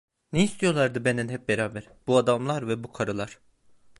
Ne 0.33 0.43
istiyorlardı 0.43 1.05
benden 1.05 1.29
hep 1.29 1.49
beraber 1.49 1.89
bu 2.07 2.17
adamlar 2.17 2.67
ve 2.67 2.83
bu 2.83 2.91
karılar? 2.91 3.39